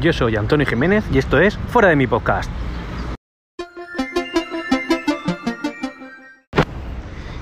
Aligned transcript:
Yo 0.00 0.12
soy 0.12 0.36
Antonio 0.36 0.64
Jiménez 0.64 1.04
y 1.12 1.18
esto 1.18 1.40
es 1.40 1.56
Fuera 1.56 1.88
de 1.88 1.96
mi 1.96 2.06
podcast. 2.06 2.48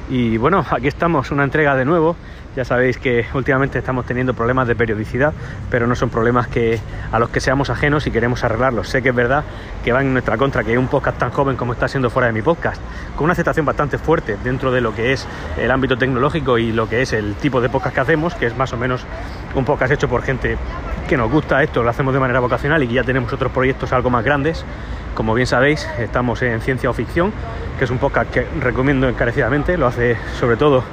Y 0.08 0.38
bueno, 0.38 0.64
aquí 0.70 0.88
estamos, 0.88 1.30
una 1.30 1.44
entrega 1.44 1.76
de 1.76 1.84
nuevo. 1.84 2.16
Ya 2.56 2.64
sabéis 2.64 2.96
que 2.96 3.26
últimamente 3.34 3.78
estamos 3.78 4.06
teniendo 4.06 4.32
problemas 4.32 4.66
de 4.66 4.74
periodicidad, 4.74 5.34
pero 5.70 5.86
no 5.86 5.94
son 5.94 6.08
problemas 6.08 6.48
que, 6.48 6.80
a 7.12 7.18
los 7.18 7.28
que 7.28 7.40
seamos 7.40 7.68
ajenos 7.68 8.06
y 8.06 8.10
queremos 8.10 8.42
arreglarlos. 8.42 8.88
Sé 8.88 9.02
que 9.02 9.10
es 9.10 9.14
verdad 9.14 9.44
que 9.84 9.92
va 9.92 10.00
en 10.00 10.14
nuestra 10.14 10.38
contra 10.38 10.64
que 10.64 10.78
un 10.78 10.88
podcast 10.88 11.18
tan 11.18 11.30
joven 11.32 11.56
como 11.56 11.74
está 11.74 11.88
siendo 11.88 12.08
fuera 12.08 12.28
de 12.28 12.32
mi 12.32 12.40
podcast, 12.40 12.80
con 13.16 13.24
una 13.24 13.34
aceptación 13.34 13.66
bastante 13.66 13.98
fuerte 13.98 14.38
dentro 14.42 14.72
de 14.72 14.80
lo 14.80 14.94
que 14.94 15.12
es 15.12 15.26
el 15.58 15.70
ámbito 15.70 15.98
tecnológico 15.98 16.56
y 16.56 16.72
lo 16.72 16.88
que 16.88 17.02
es 17.02 17.12
el 17.12 17.34
tipo 17.34 17.60
de 17.60 17.68
podcast 17.68 17.94
que 17.94 18.00
hacemos, 18.00 18.34
que 18.34 18.46
es 18.46 18.56
más 18.56 18.72
o 18.72 18.78
menos 18.78 19.04
un 19.56 19.64
podcast 19.64 19.92
hecho 19.92 20.08
por 20.08 20.22
gente 20.22 20.56
que 21.08 21.16
nos 21.16 21.30
gusta 21.30 21.62
esto, 21.62 21.82
lo 21.82 21.90
hacemos 21.90 22.12
de 22.12 22.20
manera 22.20 22.40
vocacional 22.40 22.82
y 22.82 22.88
que 22.88 22.94
ya 22.94 23.04
tenemos 23.04 23.32
otros 23.32 23.52
proyectos 23.52 23.92
algo 23.92 24.10
más 24.10 24.24
grandes. 24.24 24.64
Como 25.14 25.34
bien 25.34 25.46
sabéis, 25.46 25.88
estamos 25.98 26.42
en 26.42 26.60
Ciencia 26.60 26.90
o 26.90 26.92
Ficción, 26.92 27.32
que 27.78 27.84
es 27.84 27.90
un 27.90 27.98
podcast 27.98 28.30
que 28.30 28.46
recomiendo 28.60 29.08
encarecidamente, 29.08 29.78
lo 29.78 29.86
hace 29.86 30.16
sobre 30.38 30.56
todo 30.56 30.84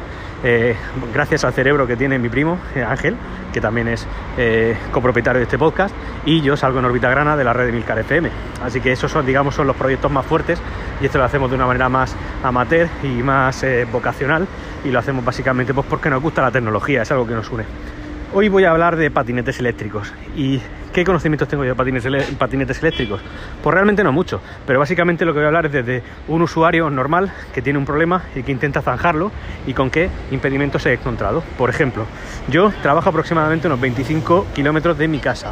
eh, 0.46 0.76
gracias 1.14 1.46
al 1.46 1.54
cerebro 1.54 1.88
que 1.88 1.96
tiene 1.96 2.20
mi 2.20 2.30
primo 2.30 2.58
eh, 2.76 2.84
Ángel, 2.84 3.16
que 3.52 3.60
también 3.60 3.88
es 3.88 4.06
eh, 4.38 4.78
copropietario 4.92 5.40
de 5.40 5.44
este 5.44 5.58
podcast, 5.58 5.96
y 6.26 6.42
yo 6.42 6.56
salgo 6.56 6.80
en 6.80 6.86
órbita 6.86 7.10
grana 7.10 7.36
de 7.36 7.44
la 7.44 7.54
red 7.54 7.66
de 7.66 7.72
Milcar 7.72 8.00
FM. 8.00 8.30
Así 8.64 8.80
que 8.80 8.92
esos 8.92 9.12
son, 9.12 9.26
digamos, 9.26 9.56
son 9.56 9.68
los 9.68 9.76
proyectos 9.76 10.12
más 10.12 10.26
fuertes 10.26 10.62
y 11.02 11.06
esto 11.06 11.18
lo 11.18 11.26
hacemos 11.26 11.50
de 11.50 11.56
una 11.56 11.66
manera 11.66 11.90
más 11.90 12.16
amateur 12.44 12.88
y 13.04 13.24
más 13.24 13.66
vocacional 13.92 14.48
y 14.86 14.90
lo 14.90 15.00
hacemos 15.00 15.24
básicamente 15.24 15.74
pues 15.74 15.88
porque 15.90 16.10
nos 16.10 16.22
gusta 16.22 16.42
la 16.42 16.52
tecnología, 16.52 17.02
es 17.02 17.12
algo 17.12 17.26
que 17.26 17.34
nos 17.34 17.50
une. 17.50 17.66
Hoy 18.36 18.50
voy 18.50 18.64
a 18.64 18.72
hablar 18.72 18.96
de 18.96 19.12
patinetes 19.12 19.60
eléctricos. 19.60 20.12
¿Y 20.36 20.60
qué 20.92 21.04
conocimientos 21.04 21.48
tengo 21.48 21.64
yo 21.66 21.76
de 21.76 22.36
patinetes, 22.36 22.82
eléctricos? 22.82 23.22
Pues 23.62 23.74
realmente 23.76 24.04
no 24.04 24.12
mucho, 24.12 24.42
pero 24.66 24.80
básicamente 24.80 25.24
lo 25.24 25.34
que 25.34 25.38
voy 25.38 25.44
a 25.44 25.48
hablar 25.50 25.68
es 25.68 25.72
desde 25.72 26.02
un 26.28 26.42
usuario 26.42 26.90
normal 26.90 27.32
que 27.54 27.62
tiene 27.62 27.78
un 27.78 27.86
problema 27.86 28.24
y 28.36 28.42
que 28.42 28.52
intenta 28.52 28.82
zanjarlo 28.82 29.32
y 29.68 29.76
con 29.76 29.92
qué 29.92 30.10
impedimentos 30.32 30.84
he 30.88 30.94
encontrado. 30.94 31.44
Por 31.60 31.70
ejemplo, 31.70 32.08
yo 32.50 32.72
trabajo 32.82 33.10
aproximadamente 33.10 33.68
unos 33.68 33.80
25 33.80 34.48
kilómetros 34.56 34.98
de 34.98 35.08
mi 35.08 35.20
casa 35.20 35.52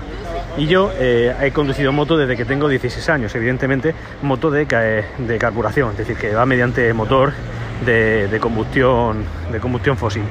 y 0.57 0.65
yo 0.65 0.91
eh, 0.95 1.35
he 1.39 1.51
conducido 1.51 1.91
moto 1.91 2.17
desde 2.17 2.35
que 2.35 2.45
tengo 2.45 2.67
16 2.67 3.09
años, 3.09 3.35
evidentemente 3.35 3.93
moto 4.23 4.49
de, 4.49 4.65
de 5.19 5.37
carburación, 5.37 5.91
es 5.91 5.97
decir, 5.97 6.17
que 6.17 6.33
va 6.33 6.47
mediante 6.47 6.91
motor 6.95 7.31
de, 7.85 8.39
combustión, 8.41 9.23
de 9.51 9.59
combustión 9.59 9.97
fósil. 9.97 10.23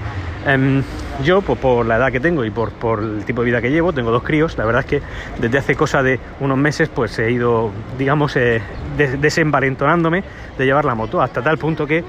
Em, 0.47 0.83
yo, 1.23 1.43
por 1.43 1.85
la 1.85 1.97
edad 1.97 2.11
que 2.11 2.21
tengo 2.21 2.45
y 2.45 2.51
por, 2.51 2.73
el 3.01 3.25
tipo 3.25 3.43
de 3.43 3.47
vida 3.47 3.61
que 3.61 3.71
llevo, 3.71 3.93
tengo 3.93 4.11
dos 4.11 4.23
críos, 4.23 4.57
la 4.57 4.65
verdad 4.65 4.81
es 4.81 4.87
que 4.87 5.03
desde 5.39 5.59
hace 5.59 5.75
cosa 5.75 6.03
de 6.03 6.19
unos 6.41 6.57
meses 6.57 6.89
pues 6.89 7.19
he 7.19 7.31
ido, 7.31 7.71
digamos, 7.99 8.37
eh, 8.37 8.63
desenvalentonándome 8.97 10.25
de 10.57 10.65
llevar 10.65 10.87
la 10.87 10.95
moto, 10.95 11.21
hasta 11.21 11.43
tal 11.43 11.59
punto 11.59 11.87
que 11.87 12.05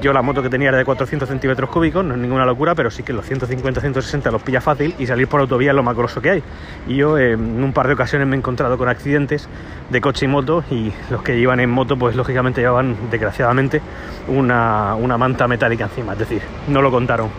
yo 0.00 0.12
la 0.12 0.22
moto 0.22 0.42
que 0.42 0.50
tenía 0.50 0.68
era 0.68 0.78
de 0.78 0.84
400 0.84 1.28
centímetros 1.28 1.70
cúbicos, 1.70 2.04
no 2.04 2.14
es 2.14 2.20
ninguna 2.20 2.44
locura, 2.44 2.74
pero 2.74 2.90
sí 2.90 3.02
que 3.02 3.12
los 3.12 3.28
150-160 3.30 4.30
los 4.30 4.42
pilla 4.42 4.60
fácil 4.60 4.94
y 4.98 5.06
salir 5.06 5.26
por 5.26 5.40
autovía 5.40 5.70
es 5.70 5.76
lo 5.76 5.82
más 5.82 5.96
grosso 5.96 6.20
que 6.20 6.30
hay. 6.30 6.42
Y 6.86 6.96
yo 6.96 7.18
en 7.18 7.62
un 7.62 7.72
par 7.72 7.86
de 7.86 7.94
ocasiones 7.94 8.28
me 8.28 8.36
he 8.36 8.38
encontrado 8.38 8.76
con 8.76 8.88
accidentes 8.88 9.48
de 9.88 10.00
coche 10.00 10.26
y 10.26 10.28
moto 10.28 10.62
y 10.70 10.92
los 11.10 11.22
que 11.22 11.38
iban 11.38 11.60
en 11.60 11.70
moto 11.70 11.96
pues 11.96 12.14
lógicamente 12.14 12.60
llevaban 12.60 12.96
desgraciadamente 13.10 13.80
una, 14.28 14.94
una 14.94 15.16
manta 15.16 15.48
metálica 15.48 15.84
encima, 15.84 16.12
es 16.12 16.18
decir, 16.18 16.42
no 16.68 16.82
lo 16.82 16.90
contaron. 16.90 17.30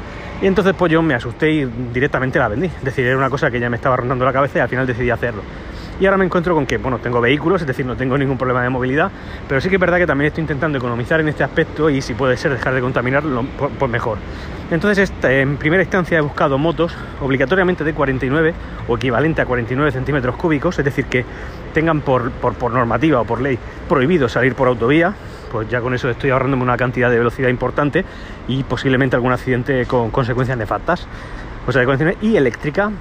Y 0.41 0.47
entonces 0.47 0.73
pues 0.77 0.91
yo 0.91 1.01
me 1.03 1.13
asusté 1.13 1.51
y 1.51 1.65
directamente 1.93 2.39
la 2.39 2.47
vendí. 2.47 2.65
Es 2.65 2.83
decir, 2.83 3.05
era 3.05 3.17
una 3.17 3.29
cosa 3.29 3.51
que 3.51 3.59
ya 3.59 3.69
me 3.69 3.75
estaba 3.75 3.95
rondando 3.95 4.25
la 4.25 4.33
cabeza 4.33 4.57
y 4.57 4.61
al 4.61 4.69
final 4.69 4.87
decidí 4.87 5.11
hacerlo. 5.11 5.43
Y 5.99 6.05
ahora 6.07 6.17
me 6.17 6.25
encuentro 6.25 6.55
con 6.55 6.65
que, 6.65 6.77
bueno, 6.77 6.97
tengo 6.97 7.21
vehículos, 7.21 7.61
es 7.61 7.67
decir, 7.67 7.85
no 7.85 7.95
tengo 7.95 8.17
ningún 8.17 8.35
problema 8.35 8.63
de 8.63 8.69
movilidad, 8.69 9.11
pero 9.47 9.61
sí 9.61 9.69
que 9.69 9.75
es 9.75 9.79
verdad 9.79 9.99
que 9.99 10.07
también 10.07 10.29
estoy 10.29 10.41
intentando 10.41 10.79
economizar 10.79 11.19
en 11.19 11.27
este 11.27 11.43
aspecto 11.43 11.91
y 11.91 12.01
si 12.01 12.15
puede 12.15 12.37
ser 12.37 12.53
dejar 12.53 12.73
de 12.73 12.81
contaminar, 12.81 13.21
pues 13.77 13.91
mejor. 13.91 14.17
Entonces, 14.71 15.13
en 15.21 15.57
primera 15.57 15.83
instancia 15.83 16.17
he 16.17 16.21
buscado 16.21 16.57
motos 16.57 16.95
obligatoriamente 17.21 17.83
de 17.83 17.93
49 17.93 18.53
o 18.87 18.95
equivalente 18.95 19.43
a 19.43 19.45
49 19.45 19.91
centímetros 19.91 20.35
cúbicos, 20.37 20.79
es 20.79 20.85
decir, 20.85 21.05
que 21.05 21.23
tengan 21.71 22.01
por, 22.01 22.31
por 22.31 22.71
normativa 22.71 23.21
o 23.21 23.25
por 23.25 23.39
ley 23.39 23.59
prohibido 23.87 24.27
salir 24.27 24.55
por 24.55 24.69
autovía, 24.69 25.13
pues 25.51 25.69
ya 25.69 25.81
con 25.81 25.93
eso 25.93 26.09
estoy 26.09 26.29
ahorrándome 26.29 26.63
una 26.63 26.77
cantidad 26.77 27.09
de 27.09 27.17
velocidad 27.17 27.49
importante 27.49 28.05
y 28.47 28.63
posiblemente 28.63 29.15
algún 29.15 29.33
accidente 29.33 29.85
con 29.85 30.09
consecuencias 30.09 30.57
nefastas. 30.57 31.07
O 31.67 31.71
sea, 31.71 31.85
de 31.85 32.17
y 32.21 32.37
eléctrica. 32.37 32.91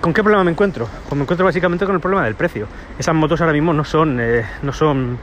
¿Con 0.00 0.12
qué 0.12 0.22
problema 0.22 0.44
me 0.44 0.50
encuentro? 0.52 0.88
Pues 1.08 1.16
me 1.16 1.22
encuentro 1.22 1.44
básicamente 1.44 1.84
con 1.84 1.94
el 1.94 2.00
problema 2.00 2.24
del 2.24 2.34
precio. 2.34 2.68
Esas 2.98 3.14
motos 3.14 3.40
ahora 3.40 3.52
mismo 3.52 3.72
no 3.72 3.84
son, 3.84 4.20
eh, 4.20 4.44
no 4.62 4.72
son 4.72 5.18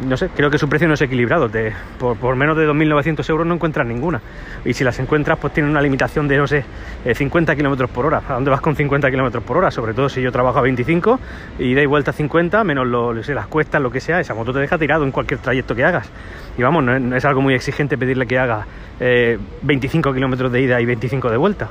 no 0.00 0.16
sé, 0.16 0.28
creo 0.28 0.50
que 0.50 0.58
su 0.58 0.68
precio 0.68 0.86
no 0.86 0.94
es 0.94 1.02
equilibrado. 1.02 1.50
por, 1.98 2.36
menos 2.36 2.56
de 2.56 2.68
2.900 2.68 3.28
euros 3.30 3.46
no 3.46 3.54
encuentras 3.54 3.86
ninguna. 3.86 4.20
Y 4.64 4.74
si 4.74 4.84
las 4.84 4.98
encuentras, 4.98 5.38
pues 5.38 5.52
tienen 5.52 5.70
una 5.70 5.80
limitación 5.80 6.28
de, 6.28 6.36
no 6.36 6.46
sé, 6.46 6.64
50 7.12 7.52
eh, 7.52 7.56
kilómetros 7.56 7.90
por 7.90 8.06
hora. 8.06 8.22
¿A 8.28 8.34
dónde 8.34 8.50
vas 8.50 8.60
con 8.60 8.76
50 8.76 9.10
kilómetros 9.10 9.42
por 9.44 9.56
hora? 9.56 9.70
Sobre 9.70 9.94
todo 9.94 10.08
si 10.08 10.22
yo 10.22 10.30
trabajo 10.30 10.58
a 10.58 10.62
25 10.62 11.18
y 11.58 11.74
doy 11.74 11.86
vuelta 11.86 12.10
a 12.10 12.14
50, 12.14 12.64
menos 12.64 12.86
lo, 12.86 13.12
las 13.12 13.46
cuestas, 13.46 13.80
lo 13.82 13.90
que 13.90 14.00
sea, 14.00 14.20
esa 14.20 14.34
moto 14.34 14.52
te 14.52 14.60
deja 14.60 14.78
tirado 14.78 15.04
en 15.04 15.10
cualquier 15.10 15.40
trayecto 15.40 15.74
que 15.74 15.84
hagas. 15.84 16.10
Y 16.56 16.62
vamos, 16.62 16.84
no 16.84 17.16
es, 17.16 17.24
algo 17.24 17.40
muy 17.40 17.54
exigente 17.54 17.96
pedirle 17.98 18.26
que 18.26 18.38
haga 18.38 18.66
25 19.62 20.10
eh, 20.10 20.14
kilómetros 20.14 20.52
de 20.52 20.62
ida 20.62 20.80
y 20.80 20.86
25 20.86 21.30
de 21.30 21.36
vuelta. 21.36 21.68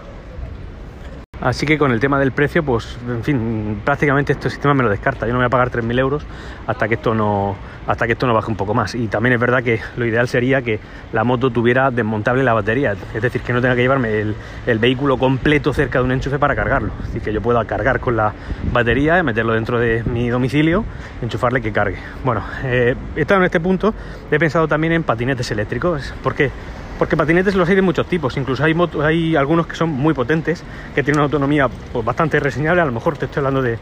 Así 1.48 1.66
que 1.66 1.78
con 1.78 1.94
el 1.94 2.02
tema 2.02 2.20
del 2.20 2.34
precio, 2.34 2.62
pues 2.62 2.98
en 3.08 3.24
fin, 3.24 3.82
prácticamente 3.86 4.34
este 4.34 4.50
sistema 4.50 4.74
me 4.74 4.84
lo 4.84 4.90
descarta. 4.90 5.26
Yo 5.26 5.32
no 5.32 5.40
voy 5.40 5.46
a 5.46 5.50
pagar 5.50 5.72
3.000 5.72 5.98
euros 5.98 6.26
hasta 6.68 6.90
que 6.90 6.96
esto 6.96 7.16
no 7.16 7.56
hasta 7.88 8.06
que 8.06 8.12
esto 8.12 8.28
no 8.28 8.34
baje 8.34 8.52
un 8.52 8.58
poco 8.58 8.74
más. 8.74 8.96
Y 8.96 9.08
también 9.08 9.32
es 9.32 9.40
verdad 9.40 9.64
que 9.64 9.80
lo 9.96 10.06
ideal 10.06 10.28
sería 10.28 10.62
que 10.62 10.82
la 11.14 11.24
moto 11.24 11.50
tuviera 11.50 11.90
desmontable 11.90 12.44
la 12.44 12.52
batería, 12.52 12.98
es 13.14 13.22
decir, 13.22 13.40
que 13.44 13.54
no 13.54 13.62
tenga 13.62 13.78
que 13.78 13.82
llevarme 13.82 14.34
el, 14.66 14.80
vehículo 14.80 15.18
completo 15.18 15.72
cerca 15.72 16.00
de 16.00 16.04
un 16.04 16.12
enchufe 16.12 16.38
para 16.38 16.54
cargarlo. 16.54 16.92
Es 17.00 17.06
decir, 17.06 17.22
que 17.22 17.32
yo 17.32 17.42
pueda 17.42 17.64
cargar 17.64 18.02
con 18.02 18.18
la 18.18 18.34
batería, 18.74 19.24
meterlo 19.24 19.54
dentro 19.54 19.80
de 19.80 20.04
mi 20.04 20.28
domicilio, 20.28 20.84
enchufarle 21.22 21.62
que 21.62 21.72
cargue. 21.72 22.00
Bueno, 22.26 22.44
eh, 22.66 22.94
estado 23.16 23.40
en 23.40 23.46
este 23.46 23.62
punto, 23.62 23.94
he 24.30 24.38
pensado 24.38 24.68
también 24.68 24.92
en 24.92 25.04
patinetes 25.04 25.50
eléctricos. 25.50 26.14
¿Por 26.22 26.36
qué? 26.36 26.52
Porque 26.98 27.16
patinetes 27.16 27.56
los 27.56 27.68
hay 27.70 27.76
de 27.76 27.82
muchos 27.82 28.08
tipos, 28.08 28.36
incluso 28.38 28.64
hay, 28.64 28.76
hay 29.04 29.36
algunos 29.36 29.68
que 29.68 29.76
son 29.76 29.90
muy 29.90 30.14
potentes, 30.14 30.64
que 30.96 31.04
tienen 31.04 31.20
una 31.20 31.26
autonomía 31.26 31.68
pues, 31.68 32.04
bastante 32.04 32.40
reseñable, 32.40 32.82
a 32.82 32.86
lo 32.86 32.92
mejor 32.92 33.18
te 33.18 33.26
estoy 33.26 33.42
hablando 33.42 33.62
de 33.62 33.78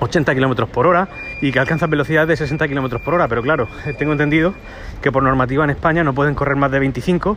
80 0.00 0.34
km 0.34 0.66
por 0.66 0.86
hora 0.86 1.08
y 1.40 1.52
que 1.52 1.58
alcanzan 1.58 1.90
velocidades 1.90 2.28
de 2.28 2.36
60 2.36 2.68
km 2.68 3.00
por 3.00 3.14
hora, 3.14 3.28
pero 3.28 3.42
claro, 3.42 3.68
eh, 3.86 3.94
tengo 3.94 4.12
entendido 4.12 4.54
que 5.02 5.10
por 5.10 5.22
normativa 5.22 5.64
en 5.64 5.70
España 5.70 6.04
no 6.04 6.14
pueden 6.14 6.34
correr 6.34 6.56
más 6.56 6.70
de 6.70 6.78
25 6.78 7.36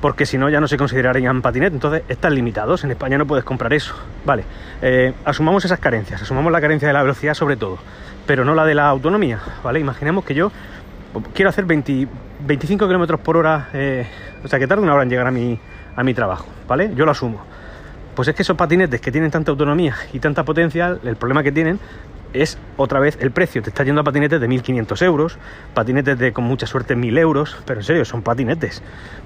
porque 0.00 0.26
si 0.26 0.36
no 0.36 0.50
ya 0.50 0.60
no 0.60 0.68
se 0.68 0.76
considerarían 0.76 1.40
patinetes, 1.40 1.74
entonces 1.74 2.02
están 2.08 2.34
limitados, 2.34 2.84
en 2.84 2.90
España 2.90 3.16
no 3.16 3.26
puedes 3.26 3.44
comprar 3.44 3.72
eso. 3.72 3.94
Vale, 4.26 4.44
eh, 4.82 5.14
asumamos 5.24 5.64
esas 5.64 5.78
carencias, 5.78 6.20
asumamos 6.20 6.52
la 6.52 6.60
carencia 6.60 6.88
de 6.88 6.92
la 6.92 7.02
velocidad 7.02 7.32
sobre 7.32 7.56
todo, 7.56 7.78
pero 8.26 8.44
no 8.44 8.54
la 8.54 8.66
de 8.66 8.74
la 8.74 8.88
autonomía, 8.88 9.38
¿vale? 9.62 9.80
Imaginemos 9.80 10.24
que 10.24 10.34
yo 10.34 10.52
quiero 11.34 11.48
hacer 11.48 11.64
25 11.64 12.86
kilómetros 12.86 13.20
por 13.20 13.36
hora, 13.36 13.68
eh, 13.72 14.06
o 14.42 14.48
sea 14.48 14.58
que 14.58 14.66
tarda 14.66 14.82
una 14.82 14.94
hora 14.94 15.02
en 15.02 15.10
llegar 15.10 15.26
a 15.26 15.30
mi, 15.30 15.58
a 15.96 16.02
mi 16.02 16.14
trabajo, 16.14 16.46
¿vale? 16.68 16.92
Yo 16.94 17.04
lo 17.04 17.10
asumo. 17.10 17.42
Pues 18.14 18.28
es 18.28 18.34
que 18.34 18.42
esos 18.42 18.56
patinetes 18.56 19.00
que 19.00 19.10
tienen 19.10 19.30
tanta 19.30 19.50
autonomía 19.50 19.96
y 20.12 20.20
tanta 20.20 20.44
potencia, 20.44 20.98
el 21.02 21.16
problema 21.16 21.42
que 21.42 21.50
tienen 21.50 21.80
es 22.34 22.58
otra 22.76 23.00
vez 23.00 23.16
el 23.20 23.30
precio. 23.30 23.62
Te 23.62 23.70
está 23.70 23.84
yendo 23.84 24.00
a 24.00 24.04
patinetes 24.04 24.40
de 24.40 24.48
1.500 24.48 25.02
euros, 25.02 25.38
patinetes 25.72 26.18
de 26.18 26.32
con 26.32 26.44
mucha 26.44 26.66
suerte 26.66 26.96
1.000 26.96 27.18
euros, 27.18 27.56
pero 27.64 27.80
en 27.80 27.84
serio, 27.84 28.04
son 28.04 28.22
patinetes. 28.22 28.82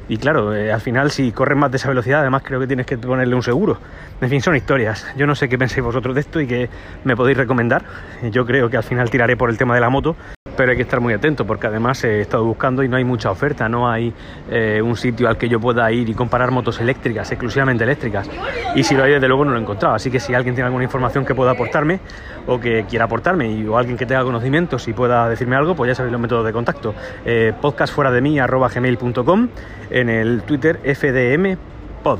Y 0.09 0.19
claro, 0.19 0.55
eh, 0.55 0.73
al 0.73 0.81
final 0.81 1.11
si 1.11 1.33
corren 1.33 1.59
más 1.59 1.71
de 1.71 1.79
esa 1.79 1.89
velocidad, 1.89 2.21
además 2.21 2.43
creo 2.45 2.61
que 2.61 2.67
tienes 2.67 2.87
que 2.87 2.97
ponerle 2.97 3.35
un 3.35 3.43
seguro. 3.43 3.79
En 4.21 4.29
fin, 4.29 4.41
son 4.41 4.55
historias. 4.55 5.07
Yo 5.17 5.27
no 5.27 5.35
sé 5.35 5.49
qué 5.49 5.59
pensáis 5.59 5.83
vosotros 5.83 6.15
de 6.15 6.21
esto 6.21 6.41
y 6.41 6.47
qué 6.47 6.69
me 7.05 7.17
podéis 7.17 7.39
recomendar. 7.39 7.85
Yo 8.31 8.47
creo 8.47 8.71
que 8.71 8.77
al 8.77 8.85
final 8.85 9.11
tiraré 9.11 9.37
por 9.37 9.51
el 9.51 9.59
tema 9.59 9.75
de 9.75 9.81
la 9.81 9.89
moto, 9.89 10.17
pero 10.59 10.73
hay 10.73 10.77
que 10.77 10.83
estar 10.83 11.01
muy 11.01 11.15
atento 11.15 11.47
porque 11.47 11.69
además 11.69 12.03
he 12.03 12.21
estado 12.21 12.45
buscando 12.45 12.83
y 12.83 12.89
no 12.89 12.97
hay 12.97 13.05
mucha 13.05 13.31
oferta, 13.31 13.69
no 13.69 13.89
hay 13.89 14.13
eh, 14.51 14.83
un 14.83 14.97
sitio 14.97 15.29
al 15.29 15.39
que 15.39 15.49
yo 15.49 15.61
pueda 15.61 15.89
ir 15.93 16.09
y 16.09 16.15
comparar 16.15 16.51
motos 16.51 16.81
eléctricas, 16.81 17.31
exclusivamente 17.31 17.85
eléctricas. 17.85 18.29
Y 18.75 18.83
si 18.83 18.97
lo 18.97 19.05
hay, 19.05 19.13
desde 19.13 19.29
luego 19.29 19.45
no 19.45 19.53
lo 19.53 19.59
he 19.59 19.61
encontrado. 19.61 19.95
Así 19.95 20.11
que 20.11 20.19
si 20.19 20.35
alguien 20.35 20.57
tiene 20.57 20.67
alguna 20.67 20.83
información 20.83 21.25
que 21.25 21.33
pueda 21.33 21.53
aportarme 21.53 22.01
o 22.49 22.59
que 22.59 22.87
quiera 22.91 23.05
aportarme 23.05 23.49
y, 23.53 23.69
o 23.69 23.79
alguien 23.79 23.97
que 23.97 24.05
tenga 24.05 24.25
conocimientos 24.25 24.89
y 24.89 24.93
pueda 24.95 25.29
decirme 25.29 25.55
algo, 25.55 25.77
pues 25.77 25.91
ya 25.91 25.95
sabéis 25.95 26.11
los 26.11 26.21
métodos 26.21 26.45
de 26.45 26.53
contacto. 26.53 26.93
Eh, 27.25 27.53
podcast 27.61 27.95
fuera 27.95 28.11
de 28.11 28.21
mí 28.21 28.37
gmail.com 28.37 29.49
en 29.91 30.09
el 30.09 30.43
Twitter 30.43 30.81
FDM 30.83 31.57
Pod. 32.03 32.19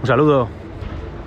Un 0.00 0.06
saludo. 0.06 0.59